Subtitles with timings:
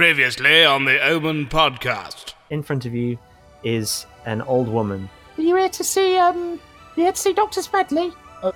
[0.00, 2.32] Previously on the Omen podcast.
[2.48, 3.18] In front of you
[3.62, 5.10] is an old woman.
[5.36, 6.58] Are you here to see, um,
[6.96, 7.60] you here to see Dr.
[7.60, 8.10] Smedley?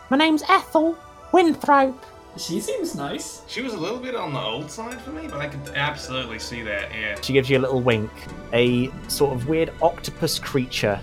[0.09, 0.97] My name's Ethel
[1.33, 2.03] Winthrop.
[2.39, 3.43] She seems nice.
[3.47, 6.39] She was a little bit on the old side for me, but I could absolutely
[6.39, 7.21] see that, yeah.
[7.21, 8.11] She gives you a little wink.
[8.55, 10.99] A sort of weird octopus creature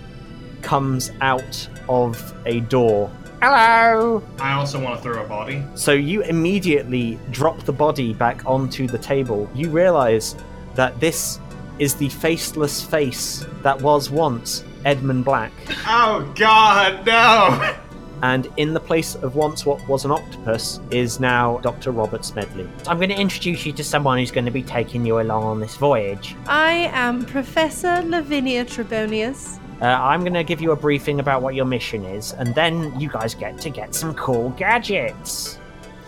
[0.63, 3.11] comes out of a door.
[3.41, 4.21] Hello.
[4.39, 5.63] I also want to throw a body.
[5.73, 9.49] So you immediately drop the body back onto the table.
[9.55, 10.35] You realize
[10.75, 11.39] that this
[11.79, 15.51] is the faceless face that was once Edmund Black.
[15.87, 17.77] Oh god, no!
[18.21, 21.89] And in the place of once what was an octopus is now Dr.
[21.89, 22.69] Robert Smedley.
[22.85, 25.59] I'm going to introduce you to someone who's going to be taking you along on
[25.59, 26.35] this voyage.
[26.45, 29.59] I am Professor Lavinia Trebonius.
[29.81, 32.97] Uh, I'm going to give you a briefing about what your mission is, and then
[32.99, 35.57] you guys get to get some cool gadgets.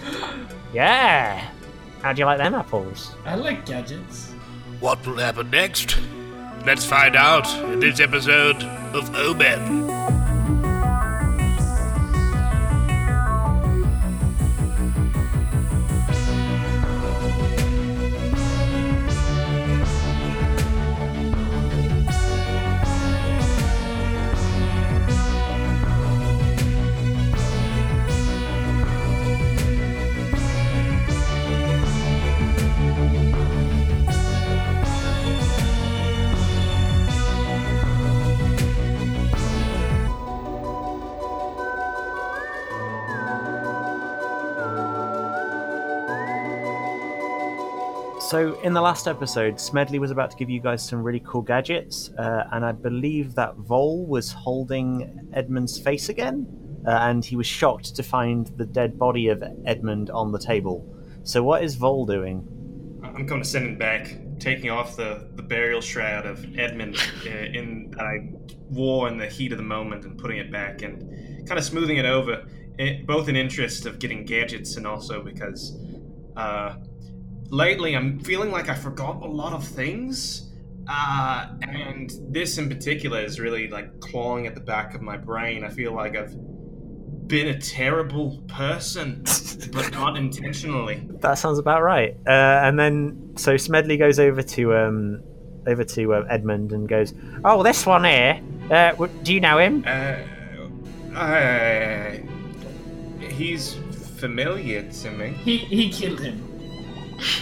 [0.73, 1.49] yeah.
[2.03, 3.15] How do you like them apples?
[3.25, 4.31] I like gadgets.
[4.79, 5.97] What will happen next?
[6.65, 8.61] Let's find out in this episode
[8.93, 10.12] of Omen.
[48.33, 51.43] So, in the last episode, Smedley was about to give you guys some really cool
[51.43, 56.47] gadgets, uh, and I believe that Vole was holding Edmund's face again,
[56.87, 60.83] uh, and he was shocked to find the dead body of Edmund on the table.
[61.21, 62.43] So, what is Vole doing?
[63.03, 66.97] I'm going to send him back, taking off the, the burial shroud of Edmund
[67.27, 68.31] uh, in that I
[68.71, 71.97] wore in the heat of the moment and putting it back and kind of smoothing
[71.97, 72.47] it over,
[72.79, 75.77] eh, both in interest of getting gadgets and also because
[76.35, 76.77] uh,
[77.49, 80.49] lately I'm feeling like I forgot a lot of things.
[80.87, 85.63] Uh, and this in particular is really like clawing at the back of my brain.
[85.63, 86.35] I feel like I've
[87.27, 89.23] been a terrible person,
[89.71, 91.07] but not intentionally.
[91.21, 92.17] That sounds about right.
[92.27, 92.31] Uh,
[92.63, 95.23] and then, so Smedley goes over to um,
[95.67, 97.13] over to uh, Edmund and goes,
[97.45, 98.41] Oh, this one here.
[98.65, 99.83] Uh, w- do you know him?
[99.87, 100.17] Uh,
[101.15, 102.23] I,
[103.19, 103.75] he's
[104.17, 105.29] familiar to me.
[105.43, 106.52] He he killed him.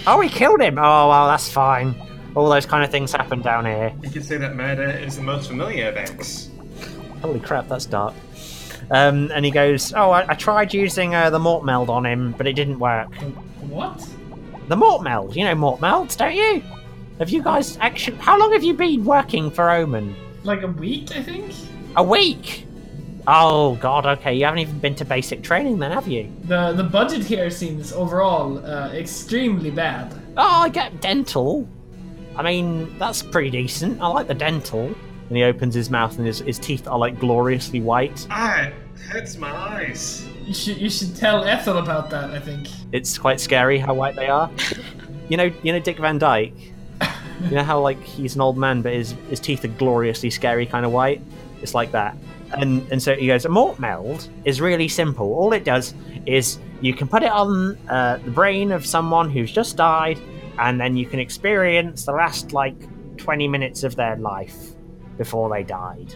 [0.07, 0.77] Oh, we killed him.
[0.77, 1.95] Oh, well, that's fine.
[2.35, 3.93] All those kind of things happen down here.
[4.01, 6.49] You could say that murder is the most familiar of acts.
[7.21, 8.13] "Holy crap, that's dark."
[8.89, 12.33] Um, and he goes, Oh, I, I tried using uh, the Mort Meld on him,
[12.37, 13.13] but it didn't work.
[13.61, 14.05] What?
[14.67, 15.35] The Mort Meld.
[15.35, 16.61] You know Mort Melds, don't you?
[17.19, 18.17] Have you guys actually.
[18.17, 20.15] How long have you been working for Omen?
[20.43, 21.53] Like a week, I think.
[21.95, 22.65] A week?
[23.27, 24.33] Oh, God, okay.
[24.33, 26.31] You haven't even been to basic training then, have you?
[26.45, 30.11] The the budget here seems overall uh, extremely bad.
[30.37, 31.67] Oh, I get dental.
[32.35, 34.01] I mean, that's pretty decent.
[34.01, 34.93] I like the dental.
[35.27, 38.25] and he opens his mouth, and his, his teeth are like gloriously white.
[38.31, 38.73] Ah, it
[39.09, 40.27] hurts my eyes.
[40.45, 42.31] You should you should tell Ethel about that.
[42.31, 42.67] I think.
[42.91, 44.49] It's quite scary how white they are.
[45.29, 46.53] you know, you know Dick Van Dyke.
[47.49, 50.65] You know how like he's an old man, but his his teeth are gloriously scary,
[50.65, 51.21] kind of white.
[51.61, 52.15] It's like that.
[52.53, 53.45] And and so he goes.
[53.45, 55.33] A mort meld is really simple.
[55.33, 55.93] All it does
[56.25, 60.19] is you can put it on uh, the brain of someone who's just died,
[60.59, 62.75] and then you can experience the last like
[63.17, 64.57] twenty minutes of their life
[65.17, 66.13] before they died.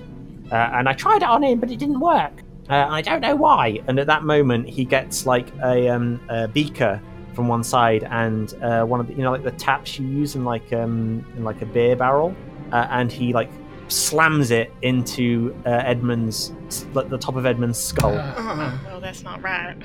[0.51, 2.33] Uh, and I tried it on him, but it didn't work.
[2.69, 3.81] Uh, I don't know why.
[3.87, 6.99] And at that moment, he gets like a, um, a beaker
[7.33, 10.35] from one side and uh, one of the, you know, like the taps you use
[10.35, 12.35] in like um, in like a beer barrel,
[12.71, 13.49] uh, and he like
[13.87, 16.51] slams it into uh, Edmund's
[16.93, 18.15] like the top of Edmund's skull.
[18.17, 19.75] Uh, Well, that's not right.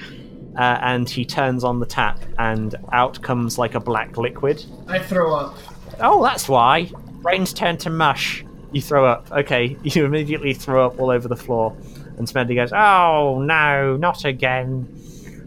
[0.56, 4.64] Uh, and he turns on the tap, and out comes like a black liquid.
[4.88, 5.56] I throw up.
[6.00, 6.90] Oh, that's why.
[7.22, 8.44] Brains turn to mush.
[8.72, 9.30] You throw up.
[9.30, 11.76] Okay, you immediately throw up all over the floor.
[12.18, 14.82] And Smedley goes, Oh no, not again.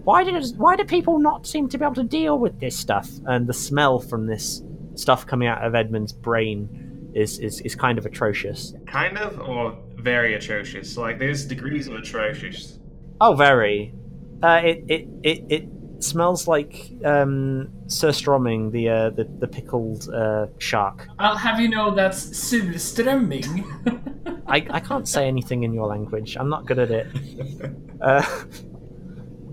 [0.04, 3.10] Why does why do people not seem to be able to deal with this stuff?
[3.26, 4.62] and the smell from this
[4.96, 6.83] stuff coming out of Edmund's brain
[7.14, 8.74] is, is, is kind of atrocious.
[8.88, 10.98] Kind of, or very atrocious.
[10.98, 12.80] Like, there's degrees of atrocious.
[13.22, 13.94] Oh, very.
[14.42, 15.70] Uh, it, it, it, it
[16.00, 21.08] smells like um, surströmming, the, uh, the, the pickled uh, shark.
[21.20, 23.64] I'll have you know that's surströmming.
[24.48, 26.36] I, I can't say anything in your language.
[26.38, 27.08] I'm not good at it.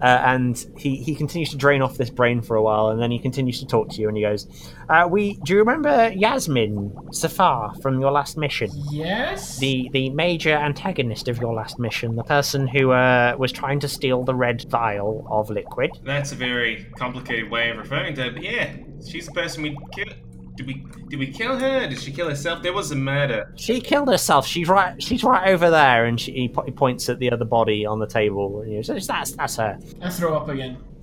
[0.03, 3.11] Uh, and he, he continues to drain off this brain for a while, and then
[3.11, 4.47] he continues to talk to you, and he goes,
[4.89, 8.71] uh, "We do you remember Yasmin Safar from your last mission?
[8.91, 9.59] Yes.
[9.59, 13.89] The the major antagonist of your last mission, the person who uh, was trying to
[13.89, 15.91] steal the red vial of liquid.
[16.05, 18.77] That's a very complicated way of referring to it, but yeah,
[19.07, 20.15] she's the person we killed.
[20.61, 21.89] Did we did we kill her?
[21.89, 22.63] Did she kill herself?
[22.63, 23.51] There was a murder.
[23.57, 24.47] She killed herself.
[24.47, 25.03] She's right.
[25.03, 28.61] She's right over there, and she, he, points at the other body on the table.
[28.61, 30.77] And he goes, "That's that's her." I throw up again.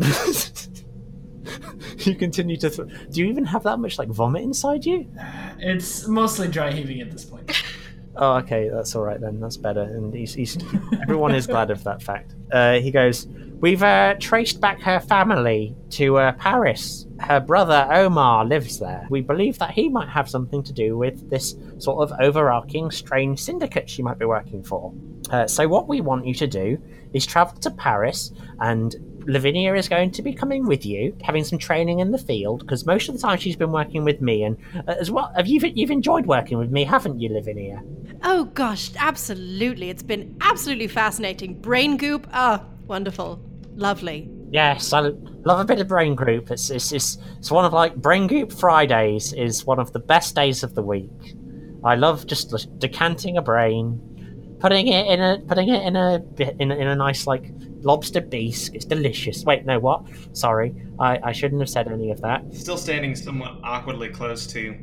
[2.05, 2.69] you continue to.
[2.69, 5.09] Th- Do you even have that much like vomit inside you?
[5.57, 7.51] It's mostly dry heaving at this point.
[8.19, 9.39] Oh, okay, that's all right then.
[9.39, 9.83] That's better.
[9.83, 10.57] And he's, he's
[11.03, 12.33] everyone is glad of that fact.
[12.51, 13.27] Uh, he goes,
[13.59, 17.05] "We've uh, traced back her family to uh, Paris.
[17.19, 19.07] Her brother Omar lives there.
[19.09, 23.39] We believe that he might have something to do with this sort of overarching strange
[23.39, 24.93] syndicate she might be working for.
[25.31, 26.77] Uh, so what we want you to do
[27.13, 28.95] is travel to Paris and."
[29.29, 32.85] Lavinia is going to be coming with you, having some training in the field, because
[32.85, 34.55] most of the time she's been working with me, and
[34.87, 37.83] uh, as well, have you you've enjoyed working with me, haven't you, Lavinia?
[38.23, 39.89] Oh gosh, absolutely.
[39.89, 41.55] It's been absolutely fascinating.
[41.55, 43.41] Brain goop, ah, wonderful.
[43.77, 44.27] Lovely.
[44.49, 46.49] Yes, I love a bit of Brain Group.
[46.49, 50.35] It's, it's, it's, it's one of like Brain Group Fridays is one of the best
[50.35, 51.35] days of the week.
[51.83, 56.55] I love just decanting a brain, putting it in a putting it in a bit
[56.59, 57.51] in a, in a nice like
[57.81, 58.73] lobster bisque.
[58.73, 59.43] It's delicious.
[59.43, 60.05] Wait, no, what?
[60.33, 62.51] Sorry, I, I shouldn't have said any of that.
[62.53, 64.75] Still standing somewhat awkwardly close to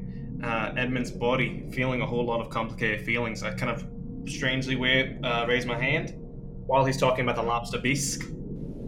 [0.45, 3.43] uh, Edmund's body, feeling a whole lot of complicated feelings.
[3.43, 3.85] I kind of
[4.31, 6.15] strangely weird, uh, raise my hand
[6.67, 8.25] while he's talking about the lobster bisque.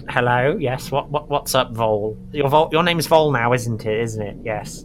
[0.09, 0.91] Hello, yes.
[0.91, 2.17] What what what's up, Vole?
[2.33, 4.01] Your Vole, your name's Vole now, isn't it?
[4.01, 4.37] Isn't it?
[4.45, 4.85] Yes.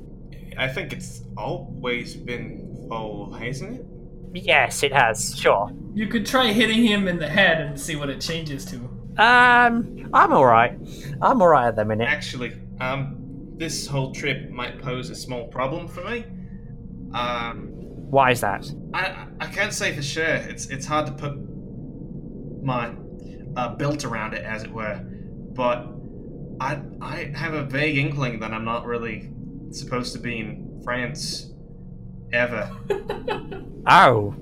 [0.58, 3.86] I think it's always been Vole, hasn't it?
[4.34, 5.38] Yes, it has.
[5.38, 5.72] Sure.
[5.94, 8.78] You could try hitting him in the head and see what it changes to.
[9.22, 10.78] Um, I'm all right.
[11.22, 12.08] I'm all right at the minute.
[12.08, 13.18] Actually, um,
[13.58, 16.26] this whole trip might pose a small problem for me.
[17.14, 17.68] Um,
[18.10, 18.72] Why is that?
[18.94, 20.24] I I can't say for sure.
[20.26, 21.34] It's it's hard to put
[22.64, 22.94] my
[23.56, 25.06] uh, belt around it, as it were.
[25.53, 25.88] But
[26.59, 29.31] I I have a vague inkling that I'm not really
[29.71, 31.51] supposed to be in France
[32.33, 32.69] ever.
[33.88, 34.36] Oh.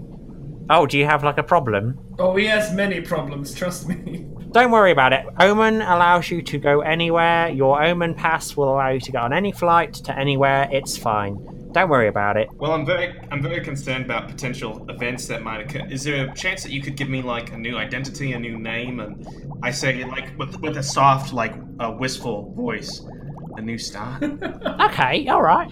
[0.69, 1.97] Oh, do you have like a problem?
[2.19, 4.27] Oh, he has many problems, trust me.
[4.51, 5.25] Don't worry about it.
[5.39, 7.50] Omen allows you to go anywhere.
[7.50, 10.67] Your Omen pass will allow you to go on any flight to anywhere.
[10.71, 11.38] It's fine.
[11.71, 12.50] Don't worry about it.
[12.56, 15.86] Well, I'm very I'm very concerned about potential events that might occur.
[15.89, 18.57] Is there a chance that you could give me like a new identity, a new
[18.57, 19.27] name, and
[19.62, 23.01] I say like with with a soft like uh, wistful voice,
[23.57, 24.24] a new start?
[24.89, 25.71] Okay, all right.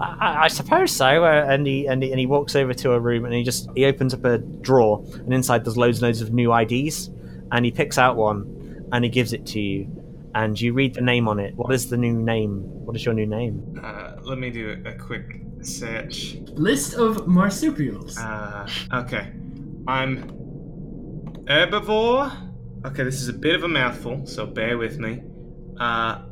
[0.00, 1.24] I, I- I suppose so.
[1.24, 3.68] Uh, and he and he and he walks over to a room and he just
[3.74, 7.10] he opens up a drawer and inside there's loads and loads of new IDs
[7.50, 9.84] and he picks out one and he gives it to you
[10.34, 11.54] and you read the name on it.
[11.54, 12.62] What is the new name?
[12.64, 13.80] What is your new name?
[13.82, 16.36] uh, let me do a, a quick search.
[16.52, 18.16] List of marsupials.
[18.18, 19.32] Uh, okay.
[19.86, 20.28] I'm
[21.46, 22.30] herbivore.
[22.86, 25.22] Okay, this is a bit of a mouthful, so bear with me.
[25.80, 26.22] Uh,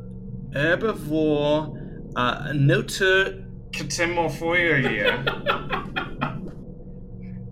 [0.51, 1.83] herbivore.
[2.15, 5.23] Uh, Nota catemorphoria.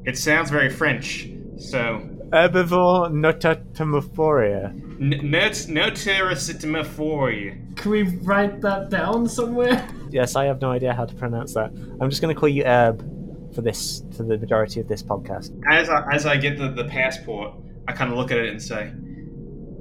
[0.05, 2.09] it sounds very French, so.
[2.31, 4.69] Herbivore notatomophoria.
[4.99, 7.75] N- not notaricitemophoria.
[7.75, 9.85] Can we write that down somewhere?
[10.09, 11.71] Yes, I have no idea how to pronounce that.
[11.99, 13.03] I'm just going to call you Herb
[13.53, 15.51] for this for the majority of this podcast.
[15.67, 17.53] As I, as I get the, the passport,
[17.87, 18.91] I kind of look at it and say,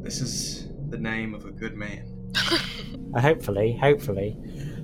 [0.00, 2.10] "This is the name of a good man."
[3.14, 4.36] Uh, hopefully, hopefully.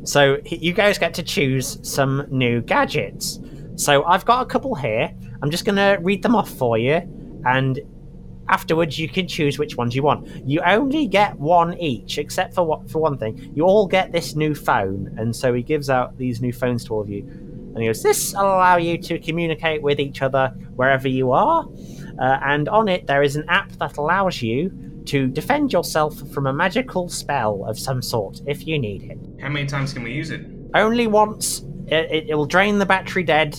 [0.05, 3.41] So you guys get to choose some new gadgets.
[3.75, 5.13] So I've got a couple here.
[5.43, 7.01] I'm just going to read them off for you,
[7.45, 7.81] and
[8.49, 10.27] afterwards you can choose which ones you want.
[10.47, 13.53] You only get one each, except for what for one thing.
[13.55, 16.95] You all get this new phone, and so he gives out these new phones to
[16.95, 17.23] all of you.
[17.23, 21.67] And he goes, "This will allow you to communicate with each other wherever you are."
[22.19, 24.73] Uh, and on it, there is an app that allows you
[25.07, 29.19] to defend yourself from a magical spell of some sort if you need it.
[29.41, 30.45] How many times can we use it?
[30.75, 31.65] Only once.
[31.87, 33.59] It, it, it will drain the battery dead.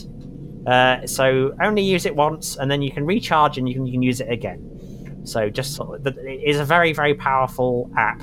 [0.66, 3.94] Uh, so only use it once, and then you can recharge and you can, you
[3.94, 5.22] can use it again.
[5.24, 8.22] So just sort of- it is a very very powerful app.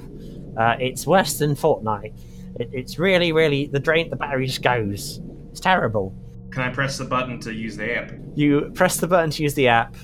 [0.56, 2.12] Uh, it's worse than Fortnite.
[2.58, 5.20] It, it's really really the drain the battery just goes.
[5.50, 6.14] It's terrible.
[6.50, 8.12] Can I press the button to use the app?
[8.34, 9.94] You press the button to use the app,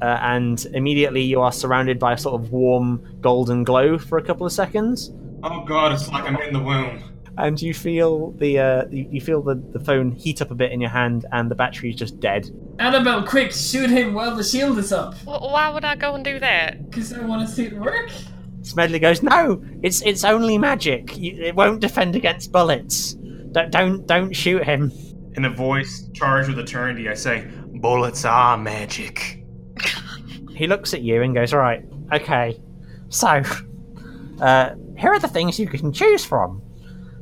[0.00, 4.22] uh, and immediately you are surrounded by a sort of warm golden glow for a
[4.22, 5.12] couple of seconds.
[5.42, 7.02] Oh god, it's like I'm in the womb.
[7.38, 10.72] And you feel the uh, you, you feel the, the phone heat up a bit
[10.72, 12.50] in your hand, and the battery is just dead.
[12.78, 15.14] Annabelle, quick, shoot him while the shield is up.
[15.18, 16.90] Wh- Why would I go and do that?
[16.90, 18.10] Because I want to see it work.
[18.62, 21.16] Smedley goes, "No, it's it's only magic.
[21.16, 23.14] You, it won't defend against bullets.
[23.52, 24.92] Don't don't don't shoot him."
[25.34, 29.42] In a voice charged with eternity, I say, Bullets are magic.
[30.54, 32.60] He looks at you and goes, "All right, okay.
[33.08, 33.42] So,
[34.40, 36.61] uh, here are the things you can choose from.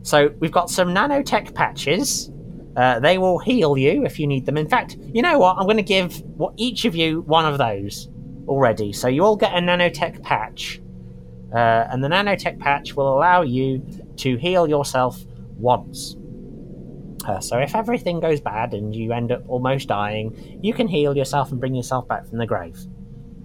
[0.03, 2.31] So we've got some nanotech patches.
[2.77, 4.57] Uh, they will heal you if you need them.
[4.57, 5.57] In fact, you know what?
[5.59, 8.09] I'm going to give what each of you one of those
[8.47, 8.93] already.
[8.93, 10.81] So you all get a nanotech patch,
[11.53, 13.85] uh, and the nanotech patch will allow you
[14.19, 15.21] to heal yourself
[15.59, 16.17] once.
[17.27, 21.15] Uh, so if everything goes bad and you end up almost dying, you can heal
[21.17, 22.79] yourself and bring yourself back from the grave.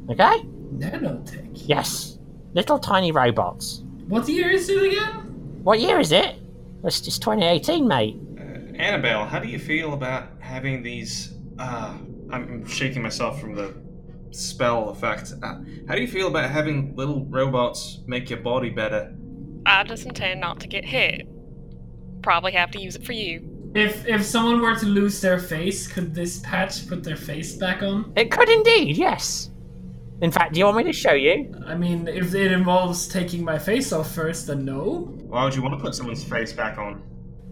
[0.09, 0.45] Okay?
[0.77, 1.49] Nanotech.
[1.53, 2.19] Yes.
[2.53, 3.83] Little tiny robots.
[4.07, 5.61] What year is it again?
[5.63, 6.35] What year is it?
[6.85, 8.15] It's just 2018, mate.
[8.37, 11.33] Uh, Annabelle, how do you feel about having these?
[11.57, 11.97] Uh,
[12.29, 13.75] I'm shaking myself from the
[14.29, 15.33] spell effect.
[15.41, 15.55] Uh,
[15.87, 19.15] how do you feel about having little robots make your body better?
[19.65, 21.27] I just intend not to get hit.
[22.21, 23.71] Probably have to use it for you.
[23.73, 27.81] If if someone were to lose their face, could this patch put their face back
[27.81, 28.13] on?
[28.15, 29.49] It could indeed, yes.
[30.21, 31.53] In fact, do you want me to show you?
[31.65, 35.13] I mean, if it involves taking my face off first, then no.
[35.27, 37.03] Why would you want to put someone's face back on?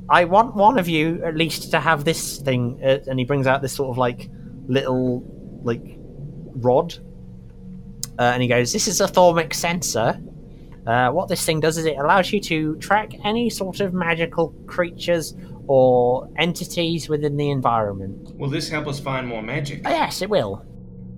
[0.10, 3.48] I want one of you at least to have this thing, uh, and he brings
[3.48, 4.30] out this sort of like
[4.68, 5.24] little
[5.64, 5.98] like
[6.56, 6.94] rod,
[8.20, 10.22] uh, and he goes, "This is a thaumic sensor.
[10.86, 14.50] Uh, what this thing does is it allows you to track any sort of magical
[14.68, 15.34] creatures
[15.68, 18.36] or entities within the environment.
[18.36, 19.82] Will this help us find more magic?
[19.86, 20.66] Oh, yes, it will.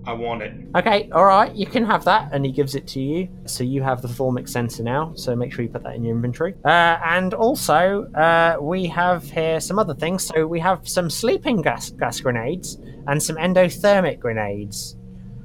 [0.06, 0.54] I want it.
[0.76, 3.28] Okay, all right, you can have that, and he gives it to you.
[3.46, 5.12] So you have the Thaumic sensor now.
[5.14, 6.54] So make sure you put that in your inventory.
[6.64, 10.24] Uh, and also, uh, we have here some other things.
[10.24, 14.96] So we have some sleeping gas gas grenades and some endothermic grenades.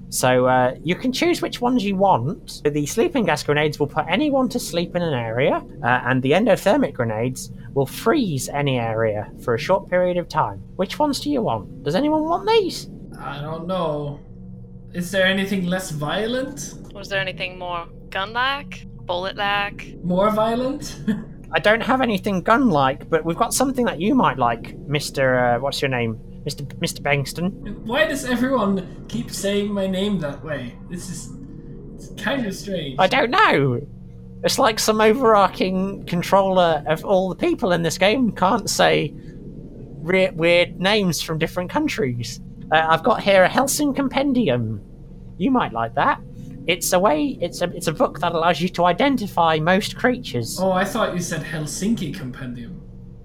[0.10, 2.62] So uh, you can choose which ones you want.
[2.66, 6.32] The sleeping gas grenades will put anyone to sleep in an area, uh, and the
[6.32, 10.62] endothermic grenades will freeze any area for a short period of time.
[10.76, 11.84] Which ones do you want?
[11.84, 12.90] Does anyone want these?
[13.20, 14.20] I don't know.
[14.94, 16.76] Is there anything less violent?
[16.94, 20.04] Was there anything more gun-like, bullet-like?
[20.04, 21.00] More violent?
[21.54, 25.38] I don't have anything gun-like, but we've got something that you might like, Mister.
[25.38, 27.78] Uh, what's your name, Mister Mister Bankston?
[27.86, 30.78] Why does everyone keep saying my name that way?
[30.90, 31.30] This is
[31.96, 32.96] it's kind of strange.
[33.00, 33.80] I don't know.
[34.44, 39.14] It's like some overarching controller of all the people in this game can't say
[40.02, 42.40] re- weird names from different countries.
[42.72, 44.82] Uh, I've got here a Helsing compendium.
[45.38, 46.22] You might like that.
[46.68, 47.38] It's a way.
[47.42, 47.70] It's a.
[47.76, 50.60] It's a book that allows you to identify most creatures.
[50.60, 52.80] Oh, I thought you said Helsinki Compendium.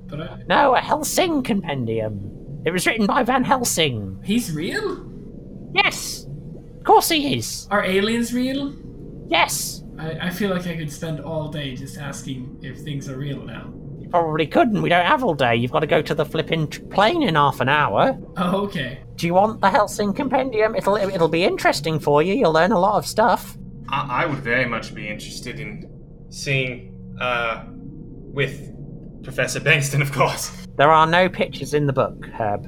[0.06, 2.62] But I, No, a Helsing compendium.
[2.64, 4.20] It was written by Van Helsing.
[4.24, 5.04] he's real?
[5.74, 6.26] Yes,
[6.78, 7.68] of course he is.
[7.70, 8.74] Are aliens real?
[9.28, 13.16] Yes, I, I feel like I could spend all day just asking if things are
[13.16, 13.72] real now.
[13.98, 15.54] you probably could, and we don't have all day.
[15.56, 18.18] You've got to go to the flipping plane in half an hour.
[18.38, 19.00] Oh, okay.
[19.16, 20.74] Do you want the Helsing compendium?
[20.74, 22.34] It'll it'll be interesting for you.
[22.34, 23.56] You'll learn a lot of stuff.
[23.88, 25.90] I, I would very much be interested in
[26.28, 28.72] seeing, uh, with
[29.22, 30.50] Professor Bankston, of course.
[30.76, 32.66] There are no pictures in the book, Herb.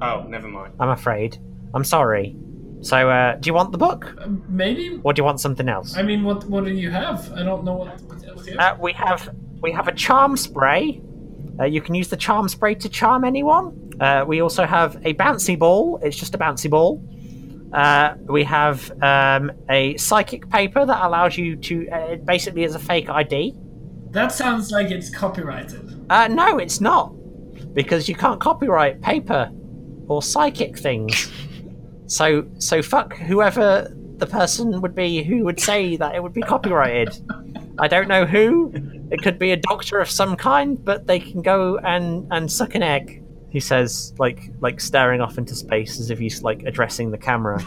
[0.00, 0.74] Oh, never mind.
[0.78, 1.38] I'm afraid.
[1.74, 2.36] I'm sorry.
[2.80, 5.00] So, uh, do you want the book, Uh, maybe?
[5.02, 5.96] or do you want something else?
[5.96, 7.32] I mean, what what do you have?
[7.32, 8.78] I don't know what, what else you have.
[8.78, 11.00] Uh, we have we have a charm spray.
[11.58, 13.87] Uh, you can use the charm spray to charm anyone.
[14.00, 15.98] Uh, we also have a bouncy ball.
[16.02, 17.02] It's just a bouncy ball.
[17.72, 22.78] Uh, we have um, a psychic paper that allows you to uh, basically as a
[22.78, 23.54] fake ID.
[24.10, 26.06] that sounds like it's copyrighted.
[26.10, 27.12] Uh, no, it's not,
[27.74, 29.50] because you can't copyright paper
[30.06, 31.30] or psychic things.
[32.06, 36.42] so, so fuck whoever the person would be who would say that it would be
[36.42, 37.20] copyrighted.
[37.78, 38.72] I don't know who.
[39.10, 42.74] It could be a doctor of some kind, but they can go and and suck
[42.74, 43.22] an egg.
[43.50, 47.60] He says, like like staring off into space as if he's like addressing the camera.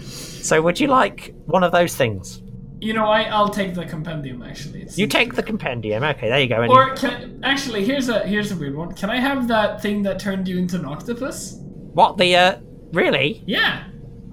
[0.02, 2.42] so, would you like one of those things?
[2.80, 4.82] You know, I I'll take the compendium actually.
[4.82, 6.04] It's, You take the compendium.
[6.04, 6.66] Okay, there you go.
[6.66, 8.94] Or can actually here's a here's a weird one.
[8.94, 11.58] Can I have that thing that turned you into an octopus?
[11.98, 12.58] what the uh,
[12.92, 13.42] really?
[13.46, 13.84] Yeah,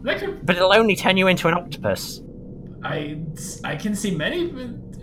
[0.03, 0.45] that could.
[0.45, 2.21] But it'll only turn you into an octopus.
[2.83, 3.17] I
[3.63, 4.53] I can see many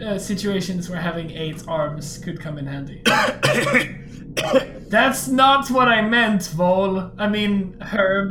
[0.01, 3.03] uh, situations where having eight arms could come in handy.
[4.89, 7.11] That's not what I meant, Vole.
[7.19, 8.31] I mean, Herb.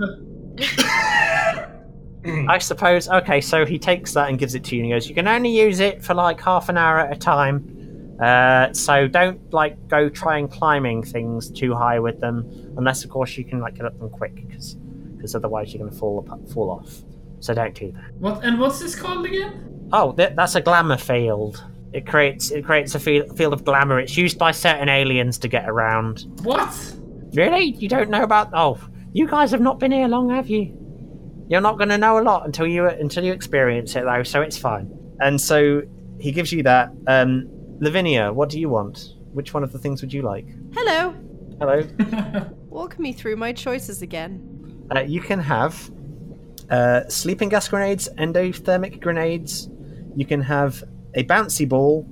[2.50, 3.10] I suppose.
[3.10, 5.27] Okay, so he takes that and gives it to you, and he goes, "You can
[5.27, 8.17] only use it for like half an hour at a time.
[8.22, 12.46] Uh, so don't like go trying climbing things too high with them,
[12.77, 16.20] unless of course you can like get up them quick, because otherwise you're gonna fall
[16.20, 17.01] apart, fall off.
[17.39, 18.13] So don't do that.
[18.20, 19.89] What and what's this called again?
[19.91, 21.63] Oh, th- that's a glamour field.
[21.93, 24.00] It creates it creates a field, field of glamour.
[24.00, 26.25] It's used by certain aliens to get around.
[26.43, 26.74] What?
[27.33, 27.71] Really?
[27.71, 28.50] You don't know about?
[28.53, 28.79] Oh,
[29.13, 30.77] you guys have not been here long, have you?
[31.50, 34.24] You're not going to know a lot until you until you experience it, though.
[34.24, 34.89] So it's fine.
[35.19, 35.81] And so
[36.19, 36.91] he gives you that.
[37.07, 37.48] Um,
[37.81, 39.15] Lavinia, what do you want?
[39.33, 40.45] Which one of the things would you like?
[40.74, 41.15] Hello.
[41.60, 41.83] Hello.
[42.69, 44.88] Walk me through my choices again.
[44.95, 45.91] Uh, you can have
[46.69, 49.69] uh, sleeping gas grenades, endothermic grenades.
[50.15, 50.83] You can have
[51.15, 52.08] a bouncy ball.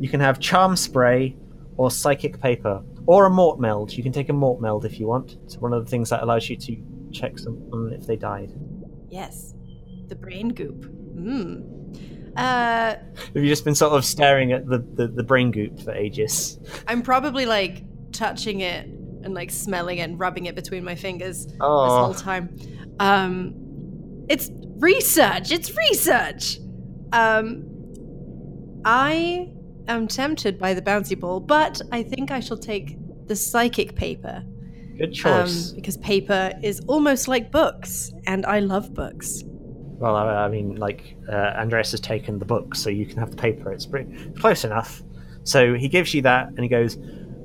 [0.00, 1.36] You can have charm spray
[1.76, 3.92] or psychic paper or a mort meld.
[3.92, 5.36] You can take a mort meld if you want.
[5.44, 6.76] It's one of the things that allows you to
[7.12, 8.52] check someone if they died.
[9.08, 9.54] Yes.
[10.08, 10.84] The brain goop.
[11.14, 11.72] Mmm.
[12.36, 12.96] Uh,
[13.34, 16.58] Have you just been sort of staring at the, the, the brain goop for ages?
[16.88, 17.82] I'm probably like
[18.12, 21.84] touching it and like smelling it and rubbing it between my fingers oh.
[21.84, 22.56] this whole time.
[22.98, 23.54] Um,
[24.28, 25.52] it's research.
[25.52, 26.58] It's research.
[27.12, 27.71] Um,
[28.84, 29.52] I
[29.88, 32.96] am tempted by the bouncy ball, but I think I shall take
[33.26, 34.44] the psychic paper.
[34.98, 35.70] Good choice.
[35.70, 39.42] Um, because paper is almost like books, and I love books.
[39.44, 43.30] Well, I, I mean, like uh, Andreas has taken the book, so you can have
[43.30, 43.72] the paper.
[43.72, 45.02] It's pretty close enough.
[45.44, 46.96] So he gives you that, and he goes,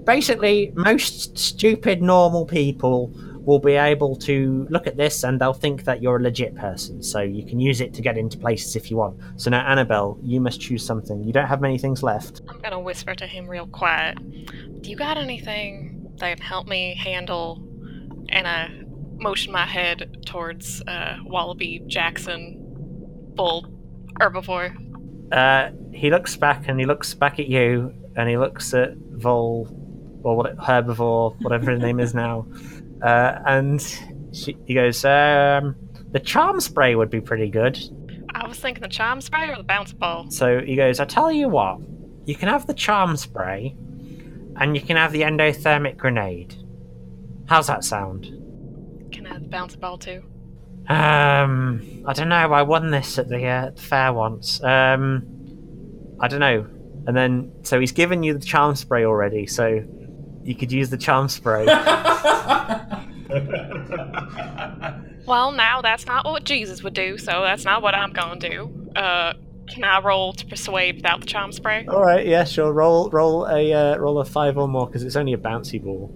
[0.04, 3.14] basically, most stupid normal people
[3.48, 7.02] will be able to look at this and they'll think that you're a legit person.
[7.02, 9.18] So you can use it to get into places if you want.
[9.38, 11.24] So now, Annabelle, you must choose something.
[11.24, 12.42] You don't have many things left.
[12.50, 14.18] I'm gonna whisper to him real quiet.
[14.82, 17.64] Do you got anything that can help me handle?
[18.28, 18.84] And I
[19.16, 22.58] motion my head towards uh, Wallaby Jackson,
[23.34, 23.66] bull
[24.20, 24.76] herbivore.
[25.32, 29.70] Uh, he looks back and he looks back at you and he looks at Vole
[30.24, 32.46] or what herbivore, whatever his name is now,
[33.02, 33.82] uh, and
[34.32, 35.76] she, he goes, um,
[36.12, 37.80] "The charm spray would be pretty good."
[38.34, 40.30] I was thinking the charm spray or the bounce ball.
[40.30, 41.80] So he goes, "I tell you what,
[42.26, 43.76] you can have the charm spray,
[44.58, 46.56] and you can have the endothermic grenade.
[47.48, 48.26] How's that sound?"
[49.12, 50.24] Can I have the bounce ball too?
[50.90, 52.54] Um, I don't know.
[52.54, 54.64] I won this at the, uh, the fair once.
[54.64, 55.26] Um,
[56.20, 56.66] I don't know.
[57.08, 59.82] And then, so he's given you the charm spray already, so
[60.48, 61.66] you could use the charm spray.
[65.28, 68.90] Well, now that's not what Jesus would do, so that's not what I'm gonna do.
[68.96, 69.34] Uh,
[69.68, 71.86] can I roll to persuade without the charm spray?
[71.86, 72.72] All right, yeah, sure.
[72.72, 76.16] Roll, roll a, uh, roll a five or more because it's only a bouncy ball.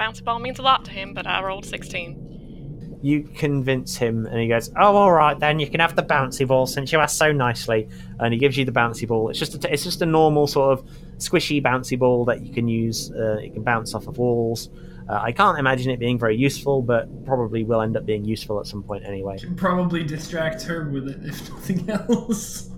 [0.00, 2.98] Bouncy ball means a lot to him, but I rolled 16.
[3.02, 6.48] You convince him, and he goes, "Oh, all right, then you can have the bouncy
[6.48, 7.88] ball since you asked so nicely."
[8.20, 9.28] And he gives you the bouncy ball.
[9.28, 10.88] It's just, a, it's just a normal sort of
[11.22, 13.10] squishy bouncy ball that you can use.
[13.12, 14.68] Uh, it can bounce off of walls.
[15.08, 18.60] Uh, I can't imagine it being very useful, but probably will end up being useful
[18.60, 19.38] at some point anyway.
[19.38, 22.70] Can probably distract Herb with it if nothing else.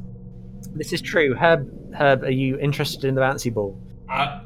[0.75, 1.35] This is true.
[1.35, 3.79] Herb, Herb, are you interested in the bouncy ball?
[4.09, 4.41] I,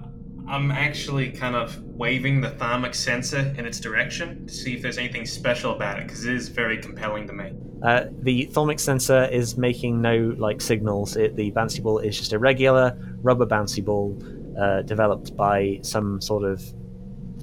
[0.46, 4.98] I'm actually kind of waving the thermic sensor in its direction to see if there's
[4.98, 7.52] anything special about it, because it is very compelling to me.
[7.82, 11.16] Uh, the thaumic sensor is making no like signals.
[11.16, 14.20] It, the bouncy ball is just a regular rubber bouncy ball
[14.60, 16.62] uh, developed by some sort of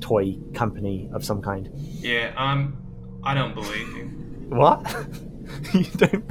[0.01, 1.69] toy company of some kind.
[1.73, 2.77] Yeah, um,
[3.23, 4.05] I don't believe you.
[4.49, 4.83] What?
[5.73, 6.25] you don't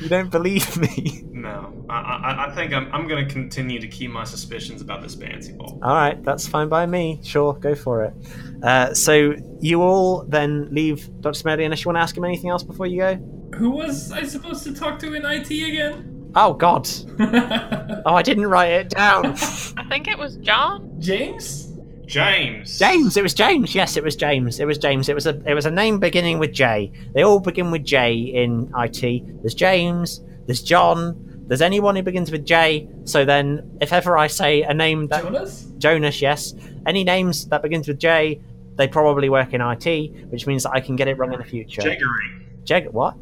[0.00, 1.24] you don't believe me?
[1.32, 5.02] No, I, I, I think I'm, I'm going to continue to keep my suspicions about
[5.02, 5.78] this bouncy ball.
[5.82, 7.20] All right, that's fine by me.
[7.22, 8.14] Sure, go for it.
[8.62, 11.34] Uh, so you all then leave Dr.
[11.34, 13.39] Smedley unless you want to ask him anything else before you go.
[13.54, 16.32] Who was I supposed to talk to in IT again?
[16.34, 16.88] Oh God!
[18.06, 19.26] Oh, I didn't write it down.
[19.76, 20.90] I think it was John.
[20.98, 21.66] James?
[22.06, 22.78] James!
[22.78, 23.16] James.
[23.16, 23.74] It was James.
[23.74, 24.58] Yes, it was James.
[24.58, 25.08] It was James.
[25.08, 26.90] It was a it was a name beginning with J.
[27.14, 29.42] They all begin with J in IT.
[29.42, 30.22] There's James.
[30.46, 31.44] There's John.
[31.46, 32.88] There's anyone who begins with J.
[33.04, 35.66] So then, if ever I say a name that Jonas?
[35.78, 36.54] Jonas, yes,
[36.86, 38.40] any names that begins with J,
[38.76, 41.44] they probably work in IT, which means that I can get it wrong in the
[41.44, 41.82] future.
[41.82, 42.44] Jeggery.
[42.64, 43.16] Jeg what?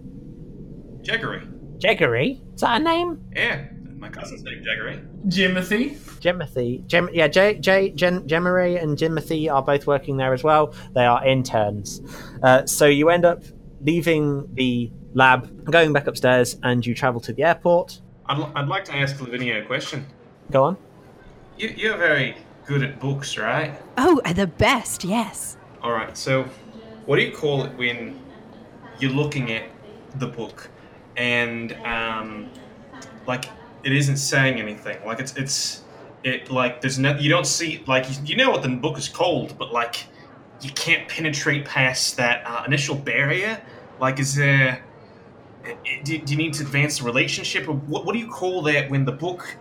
[1.09, 1.79] Jeggery.
[1.79, 2.41] Jeggery?
[2.55, 3.25] Is that a name?
[3.35, 3.65] Yeah,
[3.97, 5.03] my cousin's named Jeggery.
[5.29, 5.97] Jimothy?
[6.21, 6.87] Jimothy.
[6.87, 10.75] Gem- yeah, J, J, Jen, Gemery and Jimothy are both working there as well.
[10.95, 12.03] They are interns.
[12.43, 13.43] Uh, so you end up
[13.81, 18.01] leaving the lab, going back upstairs, and you travel to the airport.
[18.27, 20.05] I'd, l- I'd like to ask Lavinia a question.
[20.51, 20.77] Go on.
[21.57, 23.81] You, you're very good at books, right?
[23.97, 25.57] Oh, the best, yes.
[25.83, 26.17] All right.
[26.19, 26.45] So,
[27.07, 28.21] what do you call it when
[28.99, 29.65] you're looking at
[30.17, 30.69] the book
[31.19, 32.49] and um,
[33.27, 33.51] like
[33.85, 35.05] it isn't saying anything?
[35.05, 35.83] Like it's it's
[36.25, 39.59] it like there's no you don't see like you, know what the book is called,
[39.59, 40.07] but like
[40.63, 43.61] you can't penetrate past that uh, initial barrier.
[44.01, 44.83] Like, is there
[46.05, 48.89] do, do you need to advance the relationship, or what, what do you call that
[48.89, 49.57] when the book?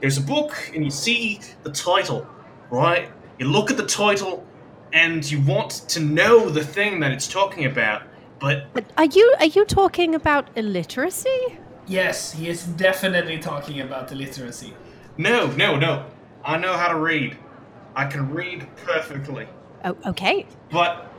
[0.00, 2.26] There's a book, and you see the title,
[2.70, 3.10] right?
[3.38, 4.46] You look at the title,
[4.92, 8.02] and you want to know the thing that it's talking about,
[8.40, 11.58] but But are you are you talking about illiteracy?
[11.86, 14.74] Yes, he is definitely talking about illiteracy.
[15.16, 16.04] no, no, no.
[16.44, 17.36] I know how to read.
[17.94, 19.48] I can read perfectly.
[19.84, 20.46] Oh, okay.
[20.70, 21.10] But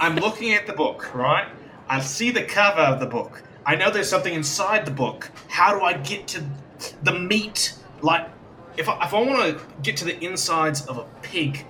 [0.00, 1.48] I'm looking at the book, right?
[1.88, 3.42] I see the cover of the book.
[3.64, 5.30] I know there's something inside the book.
[5.48, 6.44] How do I get to
[7.02, 7.74] the meat?
[8.00, 8.28] Like,
[8.76, 11.66] if I, if I want to get to the insides of a pig,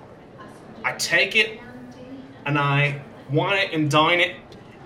[0.83, 1.59] I take it
[2.45, 4.35] and I wine it and dine it,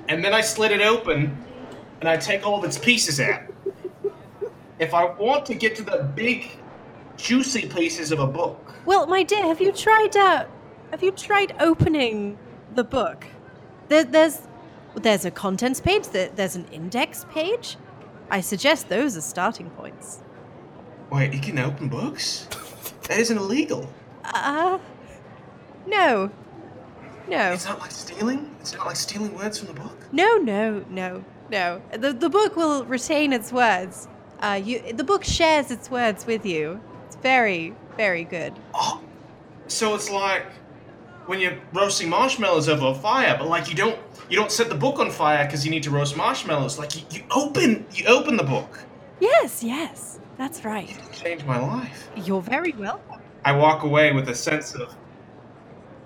[0.07, 1.37] and then I slit it open
[1.99, 3.41] and I take all of its pieces out.
[4.79, 6.51] If I want to get to the big,
[7.17, 10.45] juicy pieces of a book, Well, my dear, have you tried uh,
[10.89, 12.37] have you tried opening
[12.73, 13.25] the book?
[13.89, 14.41] There, there's
[14.95, 16.07] there's a contents page.
[16.07, 17.77] There, there's an index page.
[18.29, 20.21] I suggest those are starting points.
[21.11, 22.47] wait, you can open books?
[23.07, 23.89] That isn't illegal.
[24.23, 24.79] Uh,
[25.85, 26.31] no,
[27.29, 28.55] no, It's not like stealing.
[28.60, 29.97] It's not like stealing words from the book.
[30.12, 31.81] no, no, no, no.
[31.91, 34.07] The the book will retain its words.
[34.39, 36.79] Uh, you the book shares its words with you.
[37.07, 38.53] It's very very good.
[38.73, 39.01] Oh,
[39.67, 40.45] so it's like
[41.27, 43.97] when you're roasting marshmallows over a fire, but like you don't
[44.29, 46.79] you don't set the book on fire because you need to roast marshmallows.
[46.79, 48.79] Like you, you open you open the book.
[49.19, 50.89] Yes, yes, that's right.
[50.89, 52.10] It changed my life.
[52.15, 53.19] You're very welcome.
[53.45, 54.95] I walk away with a sense of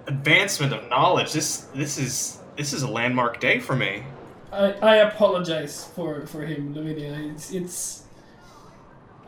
[0.08, 1.34] advancement of knowledge.
[1.34, 4.04] This this is this is a landmark day for me.
[4.52, 7.14] I, I apologize for, for him, Lavinia.
[7.32, 8.04] It's it's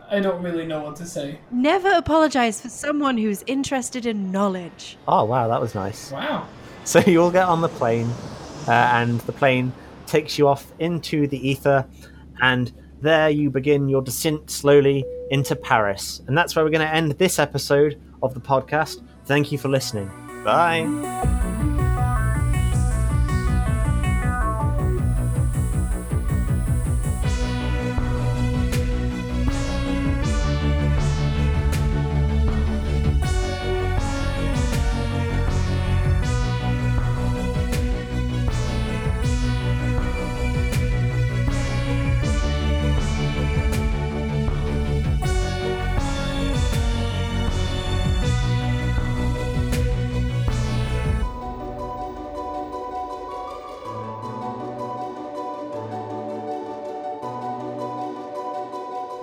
[0.09, 1.39] I don't really know what to say.
[1.51, 4.97] Never apologize for someone who's interested in knowledge.
[5.07, 6.11] Oh wow, that was nice.
[6.11, 6.47] Wow.
[6.85, 8.09] So you all get on the plane,
[8.67, 9.73] uh, and the plane
[10.05, 11.85] takes you off into the ether,
[12.41, 16.21] and there you begin your descent slowly into Paris.
[16.27, 19.03] And that's where we're going to end this episode of the podcast.
[19.25, 20.09] Thank you for listening.
[20.43, 21.56] Bye.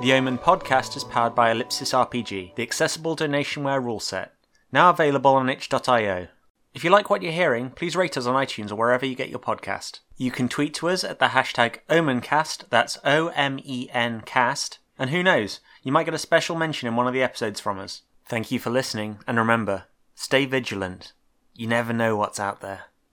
[0.05, 4.35] The Omen podcast is powered by Ellipsis RPG, the accessible donationware rule set.
[4.71, 6.29] Now available on itch.io.
[6.75, 9.31] If you like what you're hearing, please rate us on iTunes or wherever you get
[9.31, 10.01] your podcast.
[10.19, 14.79] You can tweet to us at the hashtag OmenCast, that's O M E N cast,
[14.99, 17.79] and who knows, you might get a special mention in one of the episodes from
[17.79, 18.03] us.
[18.27, 21.15] Thank you for listening, and remember, stay vigilant.
[21.55, 22.89] You never know what's out there.